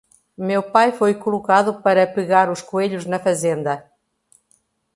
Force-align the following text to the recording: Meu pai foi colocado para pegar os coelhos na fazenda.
Meu 0.39 0.63
pai 0.63 0.91
foi 0.91 1.13
colocado 1.13 1.83
para 1.83 2.07
pegar 2.07 2.49
os 2.49 2.59
coelhos 2.59 3.05
na 3.05 3.19
fazenda. 3.19 3.87